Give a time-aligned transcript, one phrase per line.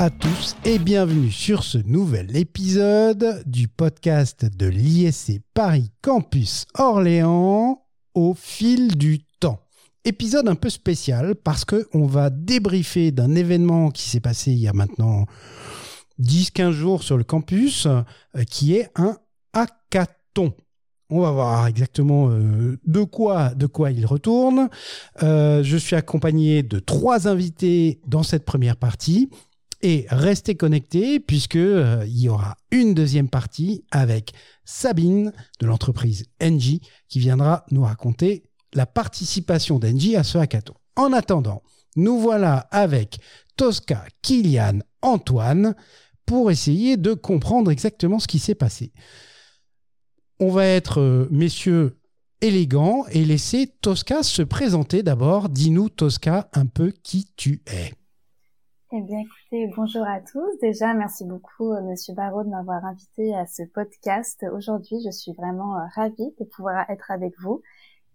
[0.00, 7.84] à tous et bienvenue sur ce nouvel épisode du podcast de l'ISC Paris Campus Orléans
[8.14, 9.60] au fil du temps.
[10.06, 14.60] Épisode un peu spécial parce que on va débriefer d'un événement qui s'est passé il
[14.60, 15.26] y a maintenant
[16.18, 18.00] 10-15 jours sur le campus euh,
[18.50, 19.18] qui est un
[19.52, 20.54] hackathon.
[21.10, 24.70] On va voir exactement euh, de quoi de quoi il retourne.
[25.22, 29.28] Euh, je suis accompagné de trois invités dans cette première partie
[29.82, 34.32] et restez connectés puisque euh, il y aura une deuxième partie avec
[34.64, 38.44] Sabine de l'entreprise Engie qui viendra nous raconter
[38.74, 40.74] la participation d'Engie à ce hackathon.
[40.96, 41.62] En attendant,
[41.96, 43.18] nous voilà avec
[43.56, 45.74] Tosca, Kylian, Antoine
[46.26, 48.92] pour essayer de comprendre exactement ce qui s'est passé
[50.40, 51.98] on va être, euh, messieurs,
[52.40, 55.50] élégants et laisser Tosca se présenter d'abord.
[55.50, 57.92] Dis-nous, Tosca, un peu qui tu es.
[58.92, 60.58] Eh bien, écoutez, bonjour à tous.
[60.60, 64.44] Déjà, merci beaucoup, euh, Monsieur Barraud, de m'avoir invité à ce podcast.
[64.52, 67.62] Aujourd'hui, je suis vraiment euh, ravie de pouvoir être avec vous.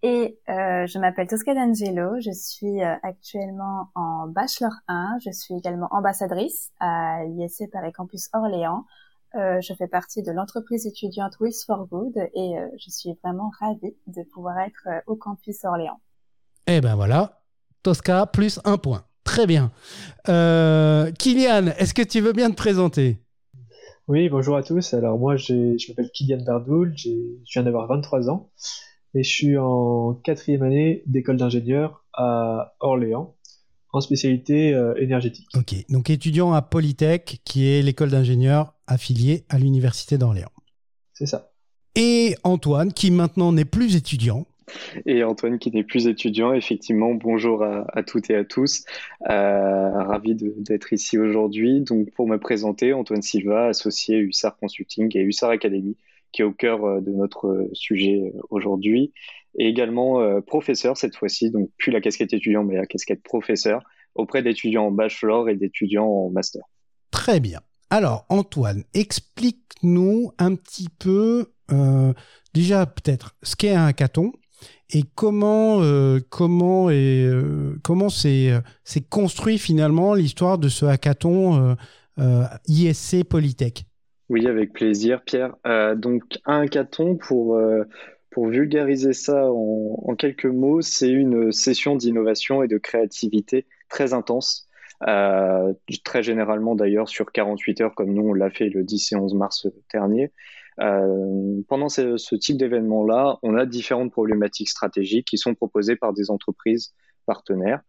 [0.03, 2.20] Et je m'appelle Tosca D'Angelo.
[2.20, 5.18] Je suis actuellement en Bachelor 1.
[5.26, 8.86] Je suis également ambassadrice à l'ISC Paris Campus Orléans
[9.36, 13.52] euh, je fais partie de l'entreprise étudiante With for Good et euh, je suis vraiment
[13.59, 16.00] ravie de pouvoir être euh, au campus Orléans.
[16.68, 17.42] Eh ben voilà,
[17.84, 19.03] Tosca plus un point.
[19.26, 19.72] Très bien.
[20.26, 23.18] Kylian, est-ce que tu veux bien te présenter?
[24.08, 24.94] Oui, bonjour à tous.
[24.94, 27.09] Alors moi, je m'appelle Kylian Bardoul, je
[27.52, 28.52] viens d'avoir 23 ans
[29.14, 33.36] et je suis en quatrième année d'école d'ingénieur à Orléans
[33.92, 35.48] en spécialité énergétique.
[35.56, 40.52] Ok, donc étudiant à Polytech, qui est l'école d'ingénieurs affilié à l'Université d'Orléans.
[41.14, 41.52] C'est ça.
[41.96, 44.46] Et Antoine, qui maintenant n'est plus étudiant.
[45.05, 48.83] Et Antoine, qui n'est plus étudiant, effectivement, bonjour à, toutes et à tous.
[49.30, 51.81] Euh, ravi d'être ici aujourd'hui.
[51.81, 55.95] Donc, pour me présenter, Antoine Silva, associé USAR Consulting et USAR Academy,
[56.31, 59.13] qui est au cœur euh, de notre sujet aujourd'hui.
[59.57, 63.84] Et également euh, professeur cette fois-ci, donc plus la casquette étudiant, mais la casquette professeur,
[64.13, 66.63] auprès d'étudiants en bachelor et d'étudiants en master.
[67.11, 67.61] Très bien.
[67.90, 72.13] Alors, Antoine, explique-nous un petit peu, euh,
[72.53, 74.34] déjà peut-être, ce qu'est un hackathon
[74.94, 78.62] et comment euh, comment euh, comment c'est
[79.09, 81.75] construit finalement l'histoire de ce hackathon
[82.68, 83.85] ISC Polytech?
[84.29, 85.56] Oui, avec plaisir, Pierre.
[85.96, 87.59] donc, un hackathon pour
[88.31, 94.66] pour vulgariser ça en, quelques mots, c'est une session d'innovation et de créativité très intense
[95.07, 95.73] euh,
[96.03, 99.34] très généralement d'ailleurs sur 48 heures comme nous on l'a fait le 10 et 11
[99.35, 100.31] mars dernier.
[100.81, 106.30] Euh, pendant ce, type d'événement-là, on a différentes problématiques stratégiques qui sont proposées par des
[106.30, 106.94] entreprises
[107.25, 107.81] partenaires.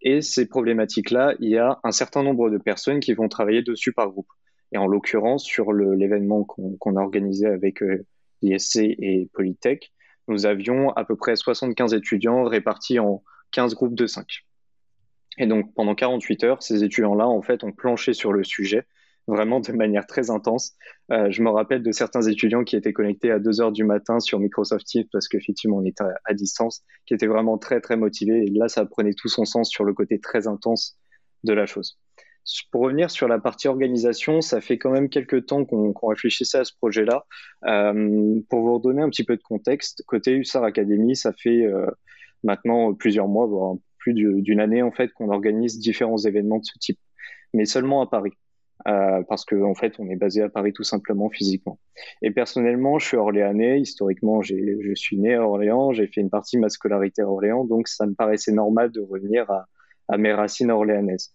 [0.00, 3.92] Et ces problématiques-là, il y a un certain nombre de personnes qui vont travailler dessus
[3.92, 4.28] par groupe.
[4.72, 8.04] Et en l'occurrence, sur l'événement qu'on a organisé avec euh,
[8.40, 9.92] l'ISC et Polytech,
[10.28, 14.26] nous avions à peu près 75 étudiants répartis en 15 groupes de 5.
[15.38, 18.86] Et donc pendant 48 heures, ces étudiants-là, en fait, ont planché sur le sujet
[19.26, 20.72] vraiment de manière très intense.
[21.10, 24.20] Euh, je me rappelle de certains étudiants qui étaient connectés à 2 heures du matin
[24.20, 28.44] sur Microsoft Teams parce qu'effectivement on était à, distance, qui étaient vraiment très très motivés.
[28.46, 30.96] Et là, ça prenait tout son sens sur le côté très intense
[31.44, 31.98] de la chose.
[32.72, 36.64] Pour revenir sur la partie organisation, ça fait quand même quelques temps qu'on réfléchissait à
[36.64, 37.24] ce projet-là.
[37.66, 41.86] Euh, pour vous redonner un petit peu de contexte, côté USAR Academy, ça fait euh,
[42.42, 46.76] maintenant plusieurs mois, voire plus d'une année en fait qu'on organise différents événements de ce
[46.80, 46.98] type,
[47.54, 48.32] mais seulement à Paris.
[48.88, 51.78] Euh, parce qu'en en fait, on est basé à Paris tout simplement physiquement.
[52.20, 53.80] Et personnellement, je suis orléanais.
[53.80, 55.92] Historiquement, je suis né à Orléans.
[55.92, 59.00] J'ai fait une partie de ma scolarité à Orléans, donc ça me paraissait normal de
[59.00, 59.66] revenir à,
[60.18, 61.32] mes racines orléanaises.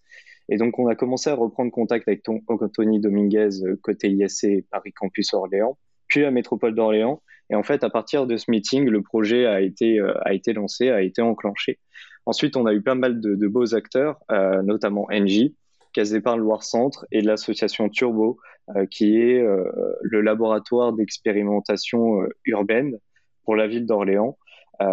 [0.50, 4.64] Et donc, on a commencé à reprendre contact avec ton, Anthony Dominguez euh, côté ISC
[4.70, 5.76] Paris Campus Orléans,
[6.06, 7.22] puis la métropole d'Orléans.
[7.50, 10.12] Et en fait, à partir de ce meeting, le projet a été, euh,
[10.54, 11.78] lancé, a été enclenché.
[12.26, 14.20] Ensuite, on a eu pas mal de, beaux acteurs,
[14.62, 15.56] notamment Engie,
[15.98, 18.38] Caisse d'épargne Loire Centre et l'association Turbo,
[18.76, 19.64] euh, qui est euh,
[20.00, 23.00] le laboratoire d'expérimentation urbaine
[23.42, 24.38] pour la ville d'Orléans,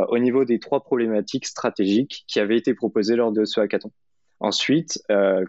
[0.10, 3.92] au niveau des trois problématiques stratégiques qui avaient été proposées lors de ce hackathon.
[4.40, 5.00] Ensuite,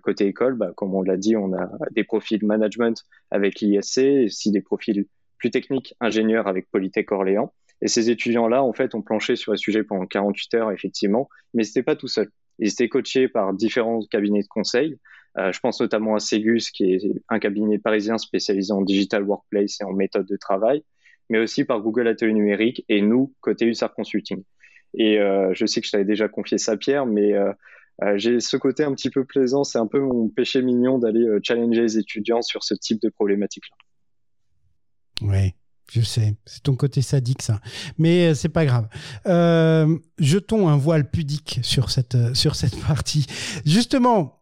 [0.02, 4.24] côté école, bah, comme on l'a dit, on a des profils management avec l'ISC, et
[4.26, 5.06] aussi des profils
[5.38, 7.54] plus techniques, ingénieurs avec Polytech Orléans.
[7.80, 11.64] Et ces étudiants-là, en fait, ont planché sur le sujet pendant 48 heures, effectivement, mais
[11.64, 12.28] c'était pas tout seul.
[12.58, 14.98] Ils étaient coachés par différents cabinets de conseil.
[15.38, 19.80] Euh, je pense notamment à Segus, qui est un cabinet parisien spécialisé en digital workplace
[19.80, 20.82] et en méthode de travail,
[21.28, 24.42] mais aussi par Google Atelier Numérique et nous, côté USAR Consulting.
[24.94, 27.52] Et euh, je sais que je t'avais déjà confié ça, Pierre, mais euh,
[28.16, 31.82] j'ai ce côté un petit peu plaisant, c'est un peu mon péché mignon d'aller challenger
[31.82, 33.76] les étudiants sur ce type de problématique-là.
[35.22, 35.54] Oui,
[35.92, 37.60] je sais, c'est ton côté sadique ça,
[37.98, 38.88] mais c'est pas grave.
[40.18, 43.26] jetons un voile pudique sur cette sur cette partie.
[43.64, 44.40] Justement,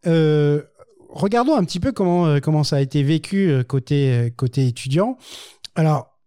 [1.14, 5.16] regardons un petit peu comment comment ça a été vécu côté côté étudiant.
[5.75, 6.19] Alors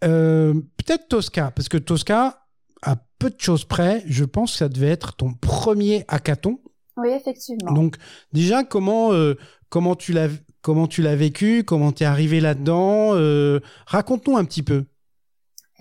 [0.00, 2.40] peut-être Tosca, parce que Tosca,
[2.82, 6.58] à peu de choses près, je pense que ça devait être ton premier hackathon.
[6.96, 7.72] Oui, effectivement.
[7.72, 7.96] Donc
[8.32, 9.34] déjà, comment euh,
[9.68, 10.28] comment tu l'as
[10.62, 14.84] comment tu l'as vécu, comment tu es arrivé là-dedans euh, Raconte-nous un petit peu.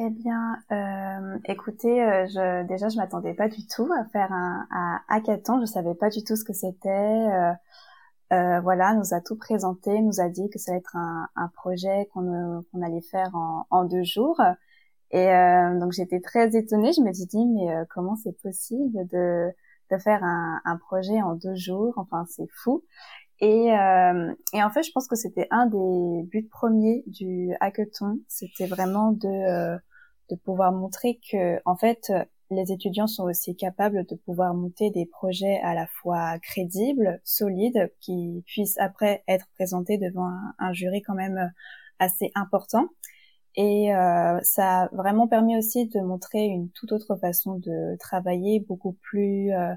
[0.01, 1.97] Eh bien, euh, écoutez,
[2.29, 5.59] je, déjà, je m'attendais pas du tout à faire un, un, hackathon.
[5.59, 7.25] Je savais pas du tout ce que c'était.
[8.29, 12.07] Voilà, nous a tout présenté, nous a dit que ça allait être un, un projet
[12.13, 14.39] qu'on qu'on allait faire en, en deux jours.
[15.11, 16.91] Et euh, donc j'étais très étonnée.
[16.93, 19.49] Je me suis dit mais euh, comment c'est possible de,
[19.91, 21.93] de faire un, un, projet en deux jours?
[21.97, 22.83] Enfin c'est fou.
[23.39, 28.19] Et, euh, et en fait je pense que c'était un des buts premiers du hackathon.
[28.27, 29.77] C'était vraiment de euh,
[30.29, 32.11] de pouvoir montrer que en fait
[32.51, 37.91] les étudiants sont aussi capables de pouvoir monter des projets à la fois crédibles, solides,
[37.99, 41.51] qui puissent après être présentés devant un, jury quand même
[41.99, 42.87] assez important.
[43.55, 48.59] Et euh, ça a vraiment permis aussi de montrer une toute autre façon de travailler,
[48.61, 49.73] beaucoup plus euh,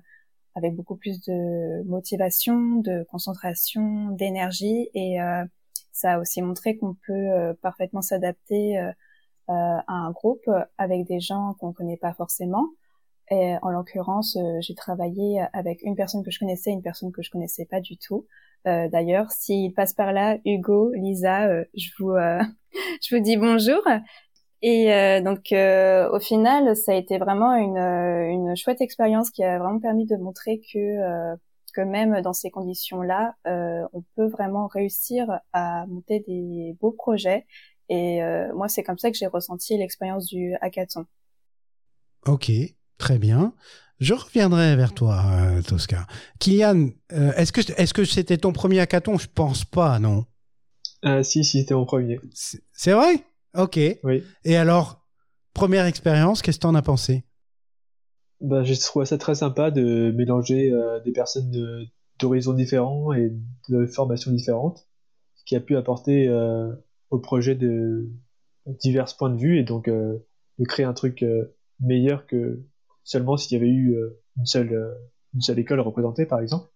[0.55, 4.89] avec beaucoup plus de motivation, de concentration, d'énergie.
[4.95, 5.45] Et euh,
[5.93, 8.81] ça a aussi montré qu'on peut parfaitement s'adapter
[9.49, 10.49] à un groupe
[10.79, 12.69] avec des gens qu'on connaît pas forcément.
[13.31, 17.31] Et en l'occurrence, j'ai travaillé avec une personne que je connaissais, une personne que je
[17.31, 18.27] connaissais pas du tout.
[18.67, 22.13] Euh, D'ailleurs, s'il passe par là, Hugo, Lisa, je vous
[23.03, 23.83] je vous dis bonjour.
[24.63, 29.31] Et euh, donc euh, au final, ça a été vraiment une, euh, une chouette expérience
[29.31, 31.37] qui a vraiment permis de montrer que
[31.75, 37.47] que même dans ces conditions-là, on peut vraiment réussir à monter des beaux projets.
[37.95, 38.21] Et
[38.55, 41.05] moi, c'est comme ça que j'ai ressenti l'expérience du hackathon.
[42.27, 42.51] Ok,
[42.97, 43.53] très bien.
[44.01, 45.23] Je reviendrai vers toi,
[45.69, 46.07] Tosca.
[46.41, 49.19] Kylian, est-ce que est-ce que c'était ton premier hackathon?
[49.19, 50.25] Je pense pas, non.
[51.03, 52.21] Ah, si, si, c'était mon premier.
[52.73, 53.25] C'est vrai?
[53.55, 53.79] Ok.
[54.05, 54.23] Oui.
[54.45, 55.05] Et alors,
[55.53, 57.25] première expérience, qu'est-ce que t'en as pensé?
[58.41, 61.51] Bah, J'ai trouvé ça très sympa de mélanger euh, des personnes
[62.19, 63.33] d'horizons différents et
[63.69, 64.87] de formations différentes,
[65.35, 66.73] ce qui a pu apporter euh,
[67.13, 68.09] au projet de
[68.67, 70.19] divers points de vue et donc euh,
[70.59, 71.25] de créer un truc
[71.81, 72.61] meilleur que
[73.05, 73.97] seulement s'il y avait eu
[74.37, 74.97] une, seule,
[75.35, 76.69] une seule école représentée, par exemple.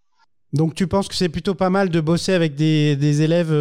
[0.53, 3.51] Donc tu penses que c'est plutôt pas mal de bosser avec des, des élèves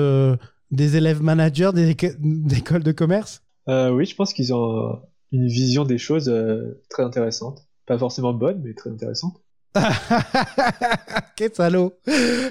[0.70, 1.70] des élèves managers
[2.18, 3.42] d'écoles de commerce?
[3.68, 5.00] Euh, Oui, je pense qu'ils ont
[5.32, 7.66] une vision des choses euh, très intéressante.
[7.86, 9.40] Pas forcément bonne, mais très intéressante.
[11.36, 11.92] Quel salaud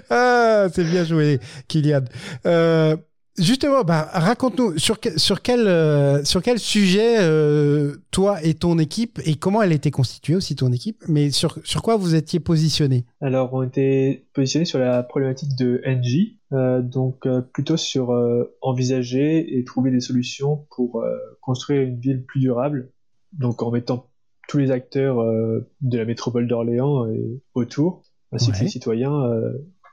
[0.10, 2.04] ah, C'est bien joué, Kylian.
[2.46, 2.96] Euh,
[3.38, 9.20] Justement, bah, raconte-nous sur, sur, quel, euh, sur quel sujet euh, toi et ton équipe,
[9.26, 13.06] et comment elle était constituée aussi ton équipe, mais sur, sur quoi vous étiez positionné?
[13.20, 18.16] Alors, on était positionné sur la problématique de NJ, euh, donc plutôt sur
[18.62, 21.04] envisager et trouver des solutions pour
[21.42, 22.92] construire une ville plus durable,
[23.34, 24.10] donc en mettant
[24.48, 27.06] tous les acteurs de la métropole d'Orléans
[27.54, 29.30] autour, ainsi que les citoyens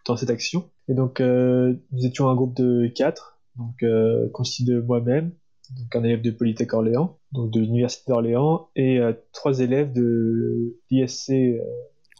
[0.06, 0.70] dans cette action.
[0.88, 5.32] Et donc, nous étions un groupe de quatre donc euh, constitué de moi-même,
[5.70, 10.76] donc un élève de Polytech Orléans, donc de l'université d'Orléans, et euh, trois élèves de
[10.90, 11.30] l'ISC.
[11.30, 11.58] Euh.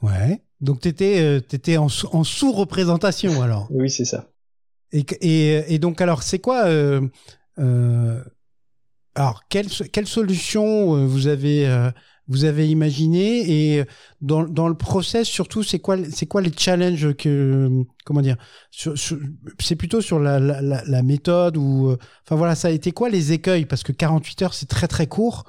[0.03, 0.43] Ouais.
[0.61, 3.69] Donc tu étais, étais, en, en sous-représentation alors.
[3.71, 4.29] oui, c'est ça.
[4.93, 6.67] Et, et, et, donc alors c'est quoi
[9.15, 11.91] alors, quelle, quelle solution vous avez
[12.33, 13.85] vous avez imaginé et
[14.21, 18.37] dans, dans le process surtout c'est quoi c'est quoi les challenges que comment dire
[18.71, 23.11] c'est plutôt sur la, la, la, méthode ou euh, enfin voilà ça a été quoi
[23.11, 23.67] les écueils?
[23.67, 25.45] Parce que 48 heures c'est très très court.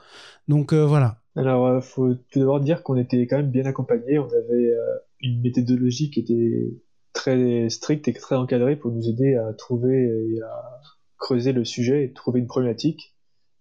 [0.48, 1.22] Donc euh, voilà.
[1.36, 4.72] Alors il euh, faut tout d'abord dire qu'on était quand même bien accompagné on avait
[5.22, 6.74] une méthodologie qui était
[7.14, 10.82] très stricte et très encadrée pour nous aider à trouver et à
[11.18, 13.16] creuser le sujet et trouver une problématique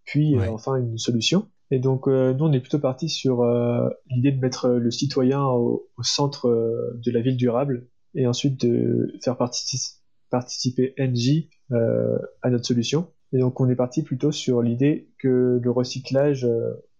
[0.05, 4.31] puis enfin une solution et donc, euh, nous, on est plutôt parti sur euh, l'idée
[4.31, 9.39] de mettre le citoyen au, centre euh, de la ville durable et ensuite de faire
[9.39, 13.11] participer NJ à notre solution.
[13.33, 16.47] Et donc, on est parti plutôt sur l'idée que le recyclage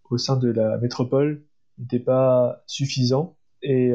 [0.09, 1.45] au sein de la métropole
[1.77, 3.91] n'était pas suffisant et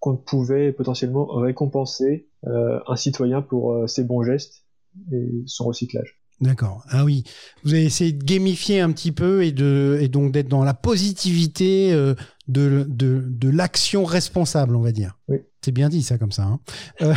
[0.00, 4.66] qu'on pouvait potentiellement récompenser un citoyen pour ses bons gestes
[5.10, 6.17] et son recyclage.
[6.40, 6.84] D'accord.
[6.88, 7.24] Ah oui.
[7.64, 10.74] Vous avez essayé de gamifier un petit peu et, de, et donc d'être dans la
[10.74, 12.14] positivité euh,
[12.46, 15.18] de, de, de l'action responsable, on va dire.
[15.26, 15.38] Oui.
[15.62, 16.44] C'est bien dit ça comme ça.
[16.44, 16.60] Hein.
[17.02, 17.14] Euh,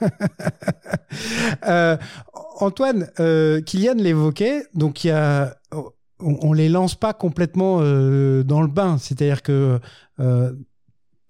[1.66, 1.96] euh,
[2.60, 3.08] Antoine,
[3.64, 5.56] Kylian l'évoquait, donc il y a,
[6.18, 9.78] on, ne les lance pas complètement dans le bain, c'est-à-dire que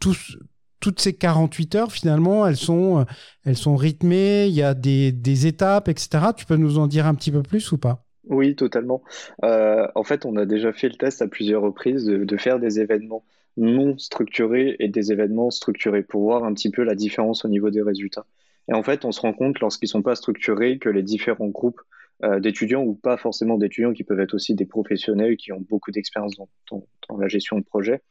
[0.00, 0.38] tous,
[0.80, 3.04] toutes ces 48 heures, finalement, elles sont,
[3.44, 6.26] elles sont rythmées, il y a des, étapes, etc.
[6.36, 8.04] Tu peux nous en dire un petit peu plus ou pas?
[8.28, 9.02] Oui, totalement.
[9.44, 12.58] Euh, en fait, on a déjà fait le test à plusieurs reprises de, de, faire
[12.58, 13.24] des événements
[13.56, 17.70] non structurés et des événements structurés pour voir un petit peu la différence au niveau
[17.70, 18.26] des résultats.
[18.68, 21.48] Et en fait, on se rend compte lorsqu'ils ne sont pas structurés que les différents
[21.48, 21.80] groupes
[22.24, 25.90] euh, d'étudiants ou pas forcément d'étudiants qui peuvent être aussi des professionnels qui ont beaucoup
[25.90, 28.02] d'expérience dans, dans, dans, la gestion de projet,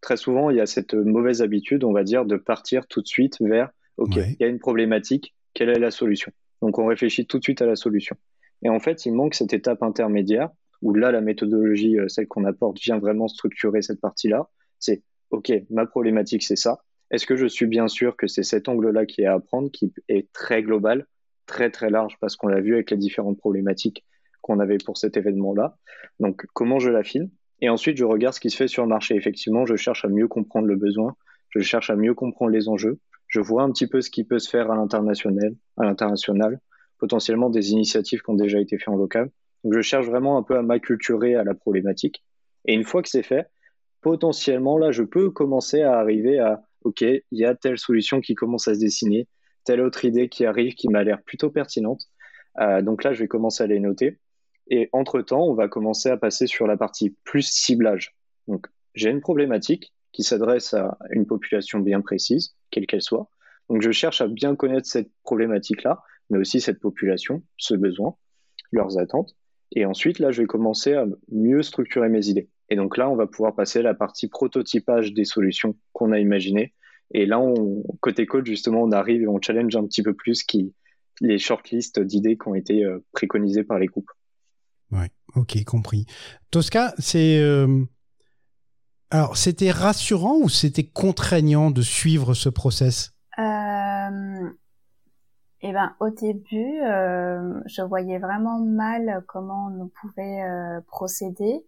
[0.00, 3.06] très souvent, il y a cette mauvaise habitude, on va dire, de partir tout de
[3.06, 6.32] suite vers, OK, il y a une problématique, quelle est la solution?
[6.62, 8.16] Donc, on réfléchit tout de suite à la solution.
[8.62, 10.50] Et en fait, il manque cette étape intermédiaire
[10.82, 14.48] où là, la méthodologie, euh, celle qu'on apporte, vient vraiment structurer cette partie-là.
[14.78, 16.80] C'est, OK, ma problématique, c'est ça.
[17.10, 19.92] Est-ce que je suis bien sûr que c'est cet angle-là qui est à apprendre, qui
[20.08, 21.06] est très global,
[21.46, 24.04] très très large, parce qu'on l'a vu avec les différentes problématiques
[24.40, 25.76] qu'on avait pour cet événement-là?
[26.20, 27.30] Donc, comment je l'affine?
[27.60, 29.14] Et ensuite, je regarde ce qui se fait sur le marché.
[29.14, 31.16] Effectivement, je cherche à mieux comprendre le besoin,
[31.50, 32.98] je cherche à mieux comprendre les enjeux,
[33.28, 36.60] je vois un petit peu ce qui peut se faire à l'international, à l'international,
[36.98, 39.30] potentiellement des initiatives qui ont déjà été faites en local.
[39.64, 42.24] Donc, je cherche vraiment un peu à m'acculturer à la problématique.
[42.66, 43.46] Et une fois que c'est fait,
[44.00, 48.34] potentiellement, là, je peux commencer à arriver à, OK, il y a telle solution qui
[48.34, 49.28] commence à se dessiner,
[49.64, 52.02] telle autre idée qui arrive qui m'a l'air plutôt pertinente.
[52.60, 54.18] Euh, donc là, je vais commencer à les noter.
[54.70, 58.14] Et entre-temps, on va commencer à passer sur la partie plus ciblage.
[58.48, 63.28] Donc, j'ai une problématique qui s'adresse à une population bien précise, quelle qu'elle soit.
[63.68, 68.16] Donc, je cherche à bien connaître cette problématique-là, mais aussi cette population, ce besoin,
[68.72, 69.36] leurs attentes.
[69.72, 72.48] Et ensuite, là, je vais commencer à mieux structurer mes idées.
[72.70, 76.18] Et donc là, on va pouvoir passer à la partie prototypage des solutions qu'on a
[76.18, 76.72] imaginées.
[77.12, 80.44] Et là, on, côté code, justement, on arrive et on challenge un petit peu plus
[80.44, 80.72] qui,
[81.20, 84.10] les shortlists d'idées qui ont été euh, préconisées par les groupes.
[84.92, 86.06] Ouais, ok, compris.
[86.50, 87.38] Tosca, c'est.
[87.38, 87.84] Euh,
[89.10, 93.12] alors, c'était rassurant ou c'était contraignant de suivre ce process?
[93.38, 94.50] Euh...
[95.62, 101.66] Eh ben, au début, euh, je voyais vraiment mal comment on pouvait euh, procéder.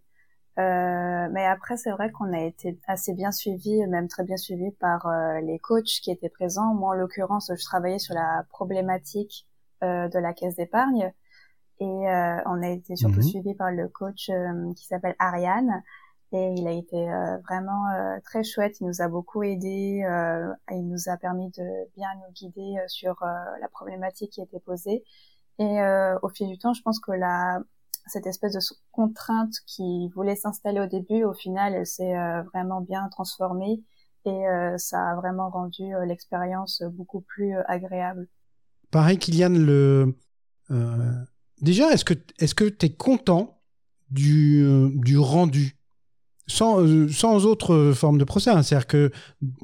[0.57, 5.07] Mais après, c'est vrai qu'on a été assez bien suivi, même très bien suivi par
[5.41, 6.73] les coachs qui étaient présents.
[6.73, 9.47] Moi, en l'occurrence, je travaillais sur la problématique
[9.81, 11.11] de la caisse d'épargne.
[11.83, 13.23] Et euh, on a été surtout mhm.
[13.23, 15.83] suivi par le coach euh, qui s'appelle Ariane.
[16.31, 17.83] Et il a été euh, vraiment
[18.23, 18.79] très chouette.
[18.79, 20.01] Il nous a beaucoup aidé.
[20.71, 21.63] il nous a permis de
[21.95, 25.03] bien nous guider sur la problématique qui était posée.
[25.59, 25.79] Et
[26.23, 27.61] au fil du temps, je pense que la,
[28.07, 28.59] cette espèce de
[28.91, 32.15] contrainte qui voulait s'installer au début, au final, elle s'est
[32.51, 33.83] vraiment bien transformée
[34.25, 34.43] et
[34.77, 38.27] ça a vraiment rendu l'expérience beaucoup plus agréable.
[38.89, 40.15] Pareil, Kylian, le,
[41.63, 43.61] Déjà, est-ce que est-ce que tu es content
[44.11, 45.77] du, euh, du rendu?
[46.45, 48.49] Sans, euh, sans autre forme de procès.
[48.49, 48.63] Hein.
[48.63, 49.11] C'est-à-dire que,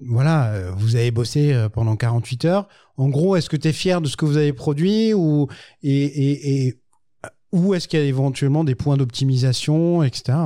[0.01, 2.70] voilà, euh, vous avez bossé pendant 48 heures.
[2.96, 5.48] En gros, est-ce que tu es fier de ce que vous avez produit ou,
[5.84, 6.79] et, et,
[7.51, 10.38] ou est-ce qu'il y a éventuellement des points d'optimisation, etc.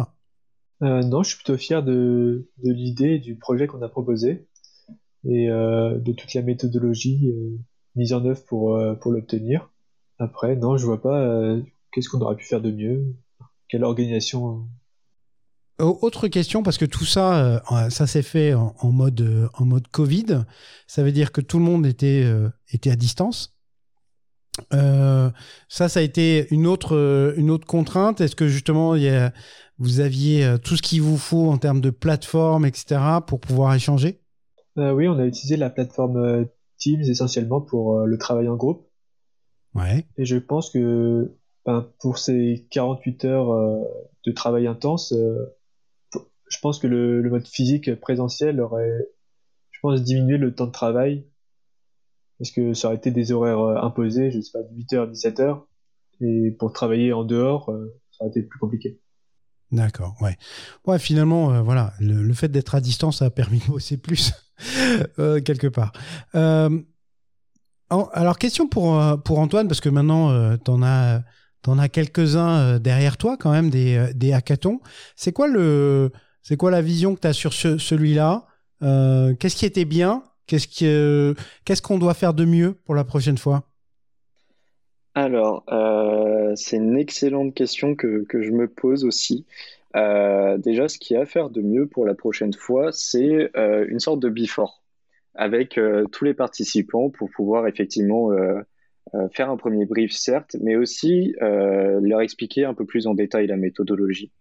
[0.81, 4.47] non, je suis plutôt fier de, de l'idée du projet qu'on a proposé
[5.23, 7.31] et de toute la méthodologie
[7.95, 9.69] mise en œuvre pour, pour l'obtenir.
[10.23, 11.61] Après, non, je vois pas euh,
[11.91, 13.13] qu'est-ce qu'on aurait pu faire de mieux?
[13.67, 14.65] Quelle organisation?
[15.79, 19.87] Autre question, parce que tout ça, euh, ça s'est fait en, mode, euh, en mode
[19.89, 20.45] Covid.
[20.87, 22.25] Ça veut dire que tout le monde était,
[22.71, 23.57] était à distance.
[24.71, 25.33] ça,
[25.67, 28.21] ça a été une autre, une autre contrainte.
[28.21, 28.95] Est-ce que justement,
[29.77, 34.21] vous aviez tout ce qu'il vous faut en termes de plateforme, etc., pour pouvoir échanger?
[34.77, 36.45] Oui, on a utilisé la plateforme
[36.77, 38.87] Teams essentiellement pour le travail en groupe.
[40.17, 41.33] Et je pense que
[41.65, 43.81] ben, pour ces 48 heures euh,
[44.25, 45.55] de travail intense, euh,
[46.49, 49.07] je pense que le, mode physique présentiel aurait,
[49.71, 51.25] je pense, diminué le temps de travail.
[52.37, 55.61] Parce que ça aurait été des horaires euh, imposés, je sais pas, de 8h, 17h.
[56.21, 57.65] Et pour travailler en dehors,
[58.11, 58.99] ça aurait été plus compliqué.
[59.71, 60.37] D'accord, ouais.
[60.85, 64.31] Ouais, finalement, voilà, le, fait d'être à distance a permis de bosser plus,
[65.17, 65.91] quelque part.
[68.13, 71.21] Alors, question pour, euh, pour Antoine, parce que maintenant, euh, tu en as,
[71.67, 74.79] as quelques-uns euh, derrière toi, quand même, des, des hackathons.
[75.15, 75.47] C'est quoi,
[76.57, 78.45] quoi la vision que tu as sur celui-là?
[78.81, 80.23] Qu'est-ce qui était bien?
[80.47, 81.33] Qu'est-ce,
[81.63, 83.63] qu'est-ce qu'on doit faire de mieux pour la prochaine fois?
[85.15, 85.63] Alors,
[86.55, 89.45] c'est une excellente question que, que, je me pose aussi.
[89.93, 93.99] déjà, ce qu'il y a à faire de mieux pour la prochaine fois, c'est une
[93.99, 94.82] sorte de before
[95.35, 95.79] avec
[96.11, 98.29] tous les participants pour pouvoir effectivement
[99.31, 103.57] faire un premier brief, certes, mais aussi leur expliquer un peu plus en détail la
[103.57, 104.31] méthodologie.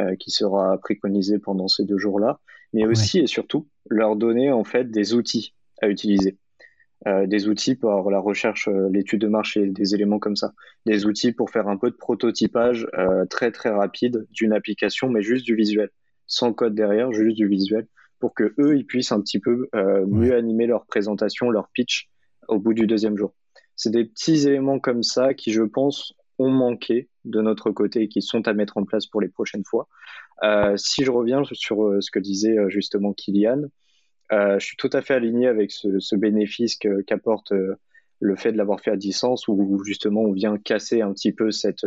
[0.00, 2.40] Euh, qui sera préconisé pendant ces deux jours-là,
[2.72, 6.38] mais aussi et surtout leur donner en fait des outils à utiliser.
[7.06, 10.54] Euh, des outils pour la recherche, euh, l'étude de marché, des éléments comme ça.
[10.86, 15.20] Des outils pour faire un peu de prototypage euh, très très rapide d'une application, mais
[15.20, 15.90] juste du visuel,
[16.26, 17.86] sans code derrière, juste du visuel,
[18.22, 22.08] pour que eux ils puissent un petit peu euh, mieux animer leur présentation, leur pitch
[22.46, 23.34] au bout du deuxième jour.
[23.74, 28.08] C'est des petits éléments comme ça qui, je pense, ont manqué de notre côté et
[28.08, 29.88] qui sont à mettre en place pour les prochaines fois.
[30.44, 33.62] Euh, si je reviens sur euh, ce que disait justement Kylian,
[34.30, 37.52] je suis tout à fait aligné avec ce, bénéfice qu'apporte
[38.20, 41.50] le fait de l'avoir fait à distance, où justement on vient casser un petit peu
[41.50, 41.84] cette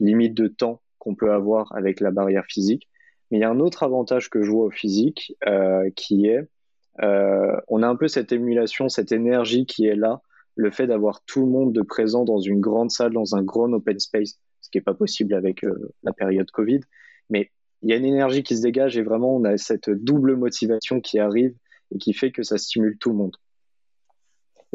[0.00, 2.88] limite de temps qu'on peut avoir avec la barrière physique.
[3.30, 5.36] Mais il y a un autre avantage que je vois au physique,
[5.96, 6.46] qui est,
[7.00, 10.20] on a un peu cette émulation, cette énergie qui est là,
[10.56, 13.72] le fait d'avoir tout le monde de présent dans une grande salle, dans un grand
[13.72, 16.80] open space, ce qui n'est pas possible avec euh, la période Covid.
[17.30, 17.50] Mais
[17.82, 21.00] il y a une énergie qui se dégage et vraiment on a cette double motivation
[21.00, 21.54] qui arrive
[21.94, 23.36] et qui fait que ça stimule tout le monde.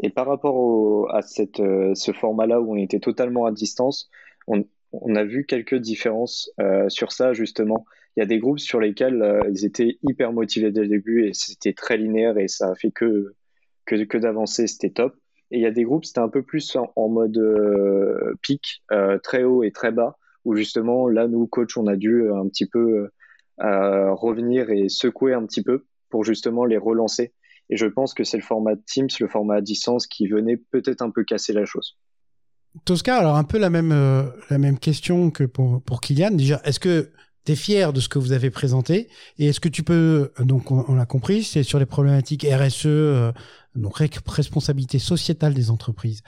[0.02, 4.10] Et par rapport à cette, euh, ce format-là où on était totalement à distance,
[4.46, 4.64] on,
[5.14, 7.84] a vu quelques différences euh, sur ça justement.
[8.16, 11.32] Il y a des groupes sur lesquels ils étaient hyper motivés dès le début et
[11.32, 13.34] c'était très linéaire et ça a fait que,
[13.86, 15.14] que, que d'avancer, c'était top.
[15.50, 19.18] Et il y a des groupes, c'était un peu plus en, mode euh, pic, euh,
[19.18, 22.48] très haut et très bas, où justement, là, nous, coach, on a dû euh, un
[22.48, 23.08] petit peu
[23.58, 27.34] revenir et secouer un petit peu pour justement les relancer.
[27.68, 31.02] Et je pense que c'est le format Teams, le format à distance qui venait peut-être
[31.02, 31.98] un peu casser la chose.
[32.86, 33.92] Tosca, alors un peu la même,
[34.48, 36.30] la même question que pour, pour Kylian.
[36.30, 37.10] Déjà, est-ce que
[37.44, 40.70] tu es fier de ce que vous avez présenté Et est-ce que tu peux, donc
[40.70, 43.32] on, l'a compris, c'est sur les problématiques RSE,
[43.74, 46.22] donc responsabilité sociétale des entreprises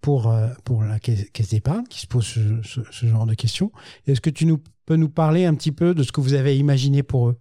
[0.00, 3.72] pour, euh, pour la caisse, d'épargne qui se pose ce, genre de questions.
[4.06, 4.46] Est-ce que tu
[4.84, 7.40] peux nous parler un petit peu de ce que vous avez imaginé pour eux?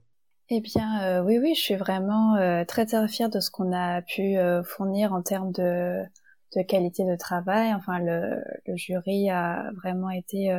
[0.49, 3.71] Eh bien, euh, oui, oui, je suis vraiment euh, très très fière de ce qu'on
[3.71, 6.03] a pu fournir en termes de,
[6.67, 7.73] qualité de travail.
[7.73, 8.41] Enfin, le
[8.75, 10.51] jury a vraiment été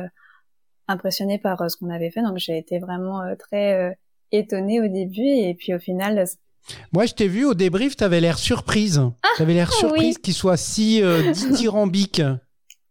[0.87, 3.97] impressionné par ce qu'on avait fait, donc j'ai été vraiment très
[4.31, 6.27] étonnée au début et puis au final
[6.91, 9.01] moi, je t'ai vu au débrief, tu avais l'air surprise.
[9.23, 12.21] Ah, tu avais l'air surprise qu'il soit si euh, dithyrambique.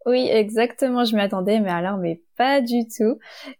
[0.07, 3.19] Oui, exactement, je m'y attendais, mais alors, mais pas du tout.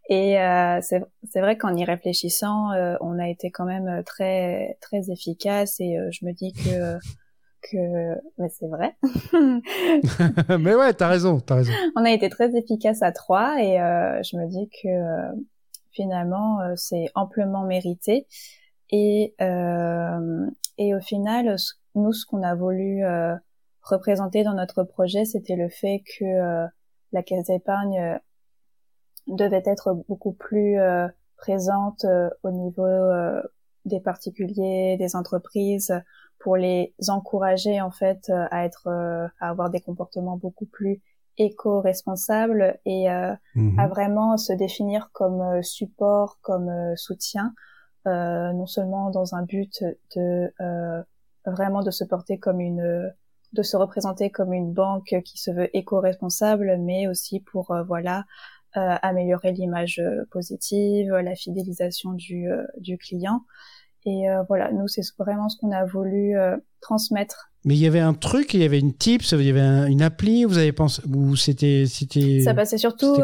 [0.09, 5.11] Et euh, c'est vrai qu'en y réfléchissant, euh, on a été quand même très très
[5.11, 6.99] efficace et je me dis que
[7.63, 8.97] que mais c'est vrai.
[10.59, 11.73] mais ouais, t'as raison, t'as raison.
[11.97, 13.77] On a été très efficace à trois et
[14.23, 15.37] je me dis que
[15.93, 18.27] finalement c'est amplement mérité.
[18.91, 21.57] Et, euh, et au final,
[21.95, 23.35] nous, ce qu'on a voulu euh,
[23.83, 26.67] représenter dans notre projet, c'était le fait que euh,
[27.13, 28.21] la caisse d'épargne
[29.27, 30.79] devait être beaucoup plus
[31.37, 32.05] présente
[32.43, 32.85] au niveau
[33.87, 35.93] des particuliers, des entreprises,
[36.39, 38.89] pour les encourager en fait à être,
[39.41, 41.01] à avoir des comportements beaucoup plus
[41.39, 43.09] éco-responsables et
[43.55, 47.55] mmh à vraiment se définir comme support, comme soutien
[48.07, 49.83] euh, non seulement dans un but
[50.15, 51.03] de euh,
[51.45, 53.13] vraiment de se porter comme une
[53.53, 58.25] de se représenter comme une banque qui se veut éco-responsable, mais aussi pour euh, voilà
[58.77, 63.43] améliorer l'image positive, la fidélisation du, du client.
[64.05, 66.37] Et voilà, nous c'est vraiment ce qu'on a voulu
[66.81, 67.51] transmettre.
[67.65, 70.03] Mais il y avait un truc, il y avait une tips, il y avait une
[70.03, 72.41] appli, vous avez pensé, ou c'était, c'était.
[72.41, 73.17] Ça passait surtout,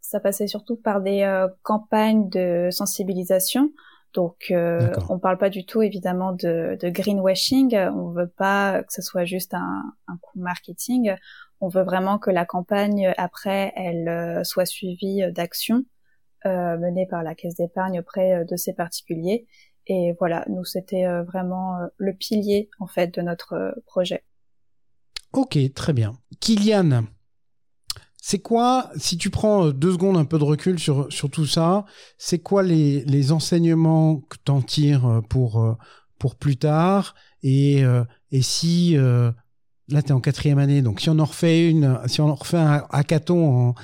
[0.00, 3.72] ça passait surtout par des campagnes de sensibilisation.
[4.16, 7.76] Donc, euh, on parle pas du tout évidemment de, de, greenwashing.
[7.76, 11.14] On veut pas que ce soit juste un, un coup marketing.
[11.60, 15.84] On veut vraiment que la campagne après, elle euh, soit suivie d'actions
[16.44, 19.46] euh, menées par la caisse d'épargne auprès euh, de ces particuliers.
[19.86, 24.24] Et voilà, nous c'était vraiment le pilier en fait de notre projet.
[25.32, 26.18] Ok, très bien.
[26.40, 27.04] Kylian,
[28.28, 31.46] c'est quoi, si tu prends euh, deux secondes un peu de recul sur, sur tout
[31.46, 31.84] ça,
[32.18, 35.76] c'est quoi les, les enseignements que tu en tires euh, pour, euh,
[36.18, 37.14] pour plus tard?
[37.44, 37.84] Et,
[38.32, 38.96] et si,
[39.88, 42.34] là tu es en quatrième année, donc si on en refait une, si on en
[42.34, 43.74] refait un hackathon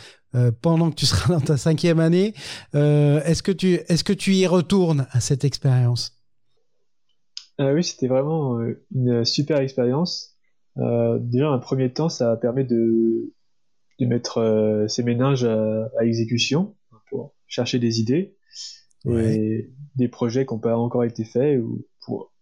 [0.63, 2.35] pendant que tu seras dans ta cinquième année,
[2.73, 6.19] est-ce que, tu, est-ce que tu y retournes à cette expérience?
[7.59, 8.59] Oui, c'était vraiment
[8.95, 10.37] une super expérience.
[10.77, 13.33] déjà, un premier temps, ça permet de
[14.03, 16.77] de mettre ses méninges à, exécution
[17.09, 18.37] pour chercher des idées
[19.07, 22.33] et des projets qui n'ont pas encore été faits ou pour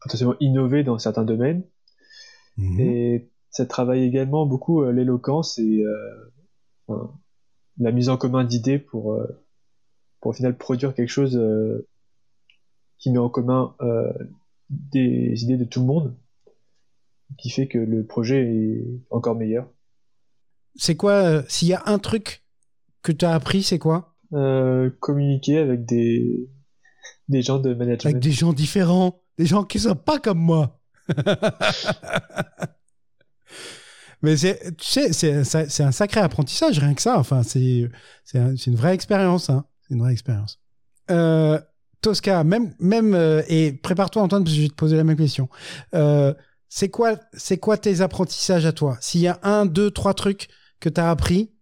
[0.00, 1.64] potentiellement innover dans certains domaines.
[2.56, 2.80] Mhm.
[2.80, 5.84] Et ça travaille également beaucoup l'éloquence et
[7.78, 9.20] la mise en commun d'idées pour,
[10.20, 11.40] pour au final produire quelque chose
[12.98, 13.76] qui met en commun
[14.70, 16.16] des idées de tout le monde,
[17.38, 19.68] qui fait que le projet est encore meilleur.
[20.76, 22.44] C'est quoi, euh, s'il y a un truc
[23.02, 24.16] que tu as appris, c'est quoi?
[24.32, 26.50] Euh, Communiquer avec des,
[27.28, 28.10] des gens de management.
[28.10, 30.80] Avec des gens différents, des gens qui sont pas comme moi.
[34.24, 35.12] Mais c'est, tu sais,
[35.44, 37.18] c'est, un sacré apprentissage, rien que ça.
[37.18, 37.90] Enfin, c'est,
[38.32, 39.50] une vraie expérience.
[39.50, 39.66] Hein.
[39.90, 40.58] Une vraie expérience.
[41.10, 41.60] Euh,
[42.00, 45.18] Tosca, même, même euh, et prépare-toi Antoine parce que je vais te poser la même
[45.18, 45.50] question.
[45.94, 46.32] Euh,
[46.70, 47.16] c'est quoi,
[47.60, 48.96] quoi tes apprentissages à toi?
[49.02, 50.48] S'il y a un, deux, trois trucs
[50.80, 51.52] que tu as appris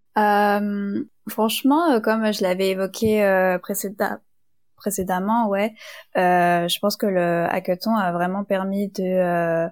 [1.29, 4.19] Franchement, comme je l'avais évoqué précédemment,
[5.49, 5.75] ouais,
[6.15, 9.69] je pense que le hackathon a vraiment permis de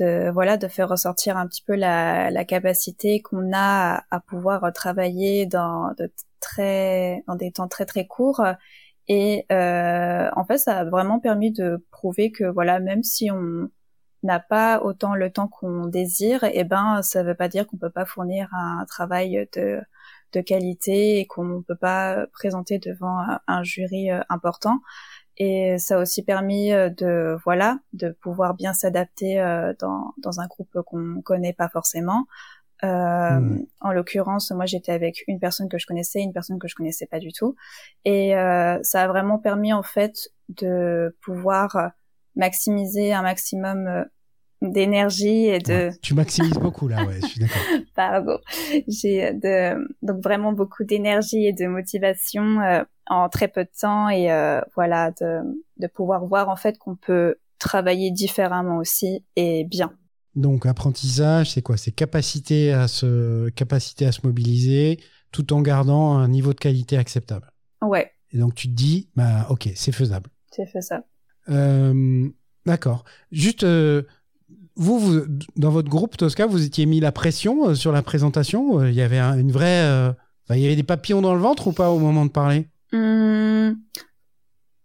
[0.00, 4.20] de, voilà de faire ressortir un petit peu la, la capacité qu'on a à, à,
[4.20, 8.42] pouvoir travailler dans de très dans des temps très très courts.
[9.08, 13.68] Et euh, en fait, ça a vraiment permis de prouver que voilà, même si on
[14.22, 17.66] n'a pas autant le temps qu'on désire, et eh ben ça ne veut pas dire
[17.66, 19.82] qu'on peut pas fournir un travail de,
[20.34, 24.80] de qualité et qu'on ne peut pas présenter devant un jury euh, important.
[25.36, 30.40] Et ça a aussi permis euh, de voilà de pouvoir bien s'adapter euh, dans, dans
[30.40, 32.26] un groupe qu'on connaît pas forcément,
[32.84, 33.66] euh, hmm.
[33.80, 37.06] En l'occurrence, moi j'étais avec une personne que je connaissais, une personne que je connaissais
[37.06, 37.54] pas du tout,
[38.04, 41.92] et euh, ça a vraiment permis en fait de pouvoir
[42.36, 44.04] maximiser un maximum euh,
[44.72, 45.90] d'énergie et de.
[46.02, 47.62] tu maximises beaucoup là, ouais, je suis d'accord.
[47.94, 48.38] Pardon.
[48.88, 52.58] J'ai de donc vraiment beaucoup d'énergie et de motivation
[53.06, 54.28] en très peu de temps et
[54.74, 55.40] voilà de
[55.78, 59.92] de pouvoir voir en fait qu'on peut travailler différemment aussi et bien.
[60.34, 61.76] Donc apprentissage, c'est quoi?
[61.76, 64.98] C'est capacité à se capacité à se mobiliser
[65.30, 67.50] tout en gardant un niveau de qualité acceptable.
[67.82, 68.10] Ouais.
[68.32, 70.30] Et donc tu te dis, bah ok, c'est faisable.
[70.50, 71.04] C'est faisable.
[71.48, 72.28] Euh,
[72.66, 73.04] D'accord.
[73.30, 74.02] Juste, euh,
[74.76, 75.20] vous, vous,
[75.56, 78.80] dans votre groupe Tosca, vous étiez mis la pression euh, sur la présentation.
[78.80, 80.14] Euh, il y avait une vraie,
[80.50, 82.68] il y avait des papillons dans le ventre ou pas au moment de parler?
[82.92, 83.76] Hum,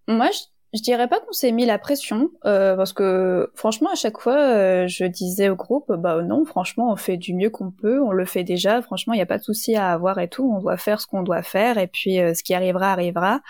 [0.07, 0.29] Moi,
[0.73, 4.37] je dirais pas qu'on s'est mis la pression euh, parce que franchement à chaque fois
[4.37, 8.11] euh, je disais au groupe bah non franchement on fait du mieux qu'on peut on
[8.11, 10.59] le fait déjà franchement il n'y a pas de souci à avoir et tout on
[10.59, 13.41] doit faire ce qu'on doit faire et puis euh, ce qui arrivera arrivera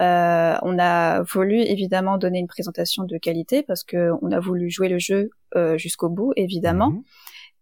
[0.00, 4.88] on a voulu évidemment donner une présentation de qualité parce que on a voulu jouer
[4.88, 5.30] le jeu
[5.76, 7.02] jusqu'au bout évidemment mhm.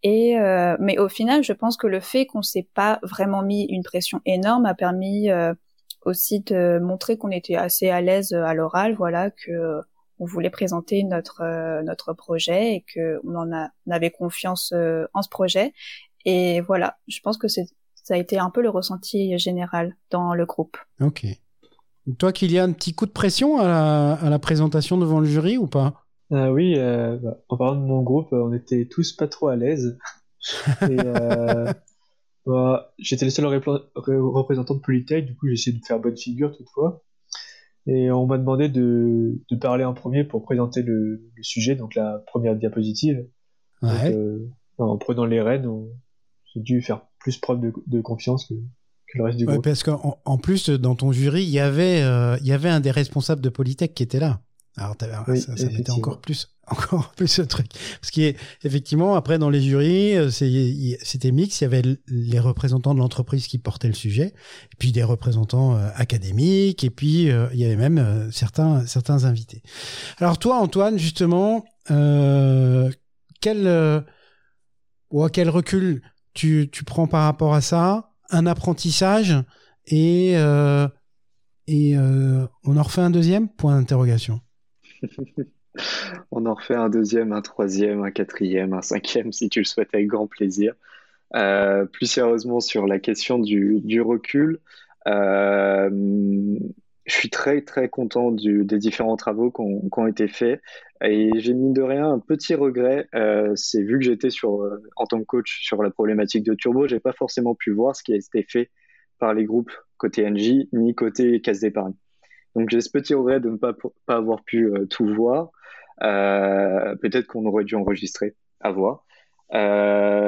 [0.04, 0.36] Et
[0.80, 4.20] mais au final, je pense que le fait qu'on s'est pas vraiment mis une pression
[4.26, 5.28] énorme a permis
[6.04, 9.80] aussi de montrer qu'on était assez à l'aise à l'oral, voilà, que
[10.18, 14.72] on voulait présenter notre euh, notre projet et que on en a, on avait confiance
[14.72, 15.72] euh, en ce projet.
[16.24, 17.66] Et voilà, je pense que c'est
[18.04, 20.76] ça a été un peu le ressenti général dans le groupe.
[21.00, 21.24] Ok.
[22.18, 25.20] Toi, qu'il y a un petit coup de pression à la, à la présentation devant
[25.20, 26.04] le jury ou pas?
[26.32, 29.98] Euh, Oui, bah, en parlant de mon groupe, on était tous pas trop à l'aise.
[30.90, 30.96] et,
[32.46, 36.56] bah, j'étais le seul représentant de Polytech, du coup j'ai essayé de faire bonne figure
[36.56, 37.02] toutefois.
[37.86, 41.96] Et on m'a demandé de, de, parler en premier pour présenter le, le, sujet, donc
[41.96, 43.26] la première diapositive.
[43.82, 44.14] Ouais.
[44.14, 45.68] Euh, en prenant les rênes,
[46.54, 49.64] j'ai dû faire plus preuve de, de confiance que, que, le reste du ouais, groupe.
[49.64, 52.78] Parce qu'en en plus, dans ton jury, il y avait, euh, il y avait un
[52.78, 54.40] des responsables de Polytech qui était là.
[54.78, 57.66] Alors ça, ça mettait encore plus, encore plus ce truc.
[58.00, 61.60] Parce qu'effectivement, après dans les jurys, euh, c'était mix.
[61.60, 65.76] Il y avait les représentants de l'entreprise qui portaient le sujet, et puis des représentants
[65.76, 69.62] euh, académiques, et puis euh, il y avait même certains certains invités.
[70.18, 74.04] Alors toi, Antoine, justement, quel
[75.10, 78.08] ou quel recul tu, tu prends par rapport à ça?
[78.30, 79.36] Un apprentissage
[79.86, 80.32] et
[81.66, 83.50] et on en refait un deuxième?
[83.50, 84.40] Point d'interrogation.
[86.30, 89.88] On en refait un deuxième, un troisième, un quatrième, un cinquième, si tu le souhaites,
[89.94, 90.74] avec grand plaisir.
[91.34, 94.60] Euh, plus sérieusement sur la question du, recul,
[95.06, 95.88] euh,
[97.04, 100.60] je suis très très content des différents travaux qui ont, été faits
[101.02, 104.28] et j'ai mis de rien un petit regret, euh, c'est vu que j'étais
[104.96, 108.02] en tant que coach sur la problématique de Turbo, j'ai pas forcément pu voir ce
[108.02, 108.70] qui a été fait
[109.18, 111.94] par les groupes côté NJ ni côté casse d'épargne.
[112.56, 113.72] Donc j'ai ce petit regret de ne pas,
[114.06, 115.50] pas avoir pu euh, tout voir.
[116.02, 119.04] Euh, peut-être qu'on aurait dû enregistrer, à voir.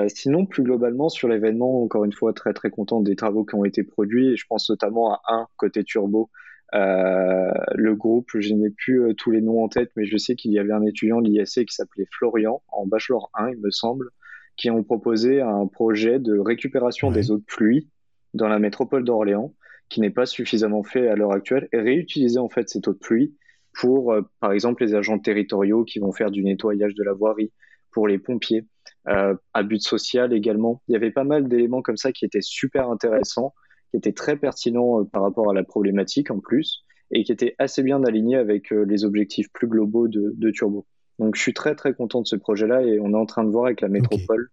[0.09, 3.65] sinon, plus globalement, sur l'événement, encore une fois, très très content des travaux qui ont
[3.65, 4.33] été produits.
[4.33, 6.31] Et je pense notamment à un côté turbo.
[6.73, 10.59] le groupe, je n'ai plus tous les noms en tête, mais je sais qu'il y
[10.59, 14.11] avait un étudiant de l'ISC qui s'appelait Florian, en bachelor 1, il me semble,
[14.57, 17.89] qui ont proposé un projet de récupération des eaux de pluie
[18.35, 19.55] dans la métropole d'Orléans,
[19.95, 22.99] qui n'est pas suffisamment fait à l'heure actuelle, et réutiliser en fait cette eau de
[22.99, 23.37] pluie
[23.79, 27.53] pour, euh, par exemple, les agents territoriaux qui vont faire du nettoyage de la voirie,
[27.93, 28.67] pour les pompiers,
[29.07, 30.83] euh, à but social également.
[30.89, 33.55] Il y avait pas mal d'éléments comme ça qui étaient super intéressants,
[33.93, 37.55] qui étaient très pertinents euh, par rapport à la problématique en plus, et qui étaient
[37.59, 40.87] assez bien alignés avec les objectifs plus globaux de, de Turbo.
[41.21, 43.51] Donc je suis très très content de ce projet-là et on est en train de
[43.51, 44.49] voir avec la métropole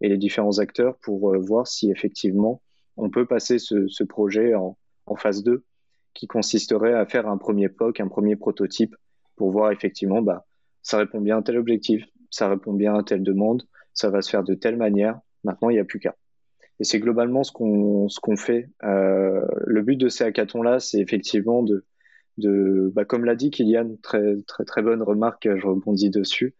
[0.00, 2.62] et les différents acteurs pour voir si effectivement
[2.96, 4.76] on peut passer ce, ce projet en,
[5.06, 5.64] en, phase 2
[6.12, 8.94] qui consisterait à faire un premier POC, un premier prototype
[9.36, 10.46] pour voir effectivement bah,
[10.82, 14.30] ça répond bien à tel objectif, ça répond bien à telle demande, ça va se
[14.30, 15.18] faire de telle manière.
[15.44, 16.16] Maintenant, il n'y a plus qu'à.
[16.80, 18.68] Et c'est globalement ce qu'on ce fait.
[18.82, 21.84] Euh, le but de ces hackathons là, c'est effectivement de
[22.38, 26.54] de, bah, comme l'a dit Kylian, très très très bonne remarque, je rebondis dessus,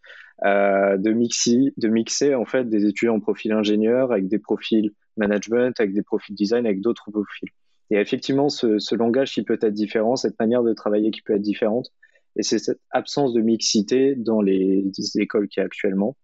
[0.44, 4.92] euh, de mixer, de mixer en fait des étudiants en profil ingénieur avec des profils
[5.16, 7.50] management, avec des profils design, avec d'autres profils.
[7.90, 11.42] Et effectivement, ce, langage qui peut être différent, cette manière de travailler qui peut être
[11.42, 11.90] différente,
[12.36, 16.16] et c'est cette absence de mixité dans les, écoles qui est actuellement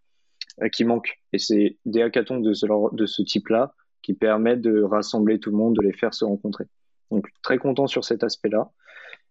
[0.62, 1.20] euh, qui manque.
[1.32, 5.56] Et c'est des hackathons de ce, de ce type-là qui permettent de rassembler tout le
[5.56, 6.64] monde, de les faire se rencontrer.
[7.10, 8.70] Donc très content sur cet aspect-là.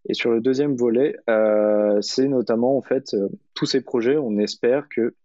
[0.07, 4.37] Et sur le deuxième volet, euh, c'est notamment en fait euh, tous ces projets, on
[4.37, 5.15] espère que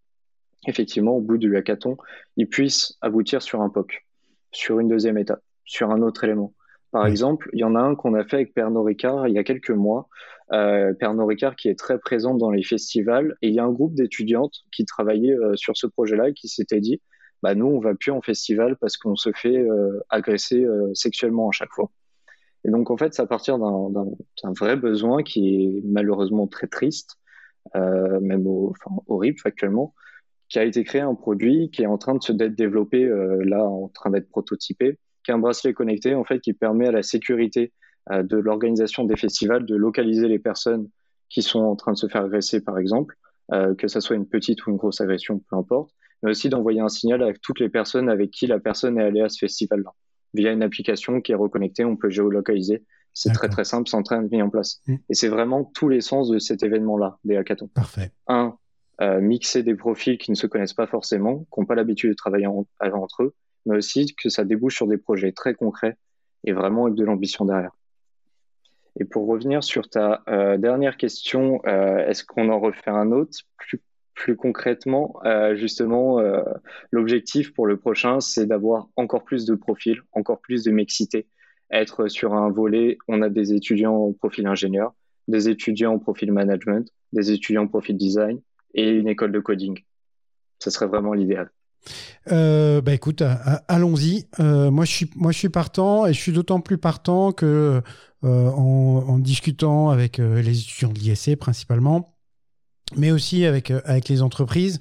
[0.66, 1.96] effectivement au bout du hackathon,
[2.36, 4.04] ils puissent aboutir sur un POC,
[4.50, 6.52] sur une deuxième étape, sur un autre élément.
[6.94, 9.38] Par exemple, il y en a un qu'on a fait avec Pernod Ricard il y
[9.38, 10.08] a quelques mois.
[10.52, 13.72] Euh, Pernod Ricard qui est très présent dans les festivals et il y a un
[13.72, 17.02] groupe d'étudiantes qui travaillait euh, sur ce projet-là et qui s'était dit,
[17.42, 21.52] bah nous on va plus en festival parce qu'on se fait euh, agresser sexuellement à
[21.52, 21.90] chaque fois.
[22.64, 27.18] Et donc, en fait, c'est à partir d'un vrai besoin qui est malheureusement très triste,
[27.76, 29.94] euh, même enfin, horrible factuellement,
[30.48, 33.42] qui a été créé un produit qui est en train de se d'être développé, euh,
[33.44, 36.92] là, en train d'être prototypé, qui est un bracelet connecté, en fait, qui permet à
[36.92, 37.72] la sécurité
[38.10, 40.88] euh, de l'organisation des festivals de localiser les personnes
[41.28, 43.16] qui sont en train de se faire agresser, par exemple,
[43.52, 45.90] euh, que ça soit une petite ou une grosse agression, peu importe,
[46.22, 49.22] mais aussi d'envoyer un signal à toutes les personnes avec qui la personne est allée
[49.22, 49.92] à ce festival-là
[50.34, 52.84] via une application qui est reconnectée, on peut géolocaliser.
[53.16, 54.82] C'est très très simple, c'est en train de mis en place.
[54.88, 54.94] Mm.
[55.08, 57.68] Et c'est vraiment tous les sens de cet événement-là, des hackathons.
[57.68, 58.10] Parfait.
[58.26, 58.56] Un,
[59.00, 62.16] euh, mixer des profils qui ne se connaissent pas forcément, qui n'ont pas l'habitude de
[62.16, 63.34] travailler entre eux,
[63.66, 65.96] mais aussi que ça débouche sur des projets très concrets
[66.44, 67.72] et vraiment avec de l'ambition derrière.
[68.98, 73.38] Et pour revenir sur ta euh, dernière question, euh, est-ce qu'on en refait un autre
[74.14, 76.20] plus concrètement, euh, justement,
[76.92, 81.26] l'objectif pour le prochain, c'est d'avoir encore plus de profils, encore plus de mixité.
[81.72, 84.94] Être sur un volet, on a des étudiants au profil ingénieur,
[85.26, 88.40] des étudiants au profil management, des étudiants au profil design
[88.74, 89.82] et une école de coding.
[90.60, 91.50] Ce serait vraiment l'idéal.
[92.32, 93.22] Euh, bah écoute,
[93.68, 94.26] allons-y.
[94.38, 97.82] moi, je suis, moi, je suis partant et je suis d'autant plus partant que
[98.22, 98.28] en,
[99.06, 102.14] en, discutant avec les étudiants de l'ISC principalement,
[102.96, 104.80] mais aussi avec, euh, avec les entreprises.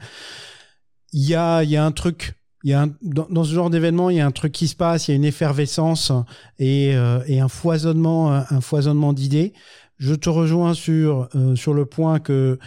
[1.11, 4.19] Il y a, y a un truc y a dans, ce genre d'événement, il y
[4.21, 6.13] a un truc qui se passe, il y a une effervescence
[6.59, 9.53] et, euh, un foisonnement, un foisonnement d'idées.
[9.97, 12.57] Je te rejoins sur euh, sur le point que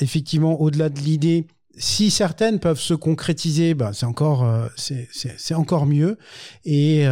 [0.00, 6.18] effectivement, au-delà de l'idée, si certaines peuvent se concrétiser, bah, c'est encore c'est encore mieux.
[6.64, 7.04] Et,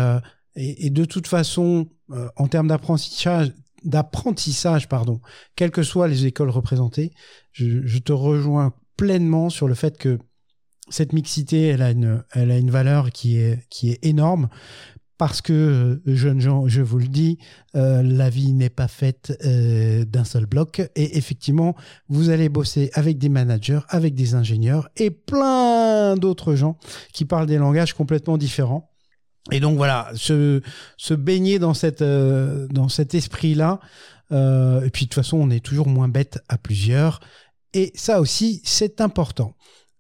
[0.57, 1.89] et, de toute façon,
[2.37, 5.21] en termes d'apprentissage, pardon,
[5.57, 7.13] quelles que soient les écoles représentées,
[7.53, 10.19] je, te rejoins pleinement sur le fait que
[10.89, 14.49] cette mixité, elle a une, valeur qui est énorme.
[15.17, 17.39] Parce que, euh, jeunes gens, je vous le dis,
[17.77, 20.81] euh, la vie n'est pas faite euh, d'un seul bloc.
[20.97, 21.77] Et effectivement,
[22.09, 26.79] vous allez bosser avec des managers, avec des ingénieurs et plein d'autres gens
[27.13, 28.91] qui parlent des langages complètement différents.
[29.53, 30.63] Et donc voilà, se,
[30.97, 33.79] se baigner dans, cette, dans cet esprit-là.
[34.31, 37.21] et puis de toute façon, on est toujours moins bête à plusieurs.
[37.75, 39.55] Et ça aussi, c'est important.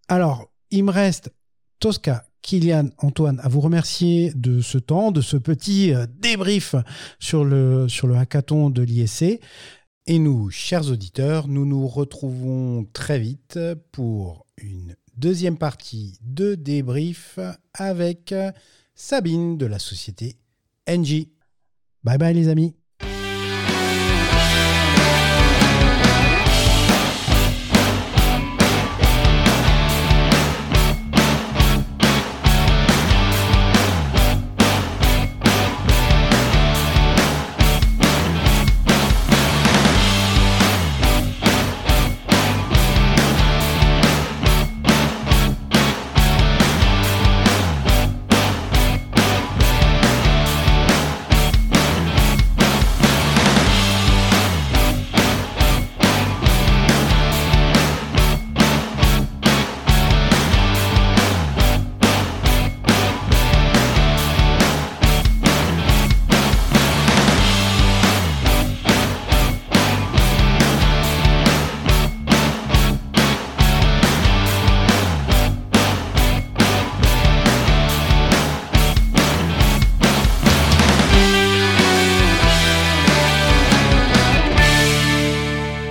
[0.09, 1.31] Alors, il me reste
[1.79, 6.75] Tosca, Kylian, Antoine, à vous remercier de ce temps, de ce petit euh, débrief
[7.19, 9.41] sur le, sur hackathon de l'ISC.
[10.07, 13.59] Et nous, chers auditeurs, nous nous retrouvons très vite
[13.93, 17.39] pour une deuxième partie de débrief
[17.73, 18.35] avec
[18.95, 20.37] Sabine de la société
[20.87, 21.29] NG.
[22.05, 22.75] Bye bye les amis.